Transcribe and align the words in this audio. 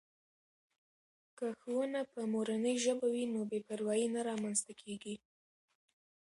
که 1.37 1.47
ښوونه 1.59 2.01
په 2.13 2.21
مورنۍ 2.33 2.75
ژبه 2.85 3.07
وي 3.13 3.25
نو 3.33 3.41
بې 3.49 3.59
پروایي 3.67 4.07
نه 4.15 4.21
رامنځته 4.29 4.73
کېږي. 4.81 5.15